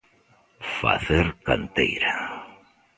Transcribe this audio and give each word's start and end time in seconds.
Facer 0.79 1.25
canteira. 1.45 2.13